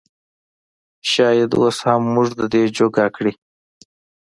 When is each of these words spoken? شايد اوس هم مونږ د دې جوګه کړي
شايد 1.11 1.51
اوس 1.59 1.77
هم 1.87 2.01
مونږ 2.13 2.29
د 2.39 2.41
دې 2.53 2.63
جوګه 2.77 3.05
کړي 3.15 3.33